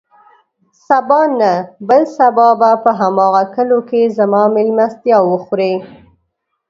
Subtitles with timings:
[0.87, 1.51] سبا نه،
[1.87, 5.73] بل سبا به په هماغه کليو کې زما مېلمستيا وخورې.